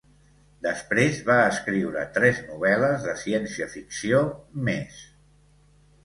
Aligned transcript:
Després 0.67 1.17
va 1.25 1.35
escriure 1.49 2.05
tres 2.15 2.39
novel·les 2.45 3.05
de 3.09 3.13
ciència-ficció 3.25 4.23
més. 4.71 4.97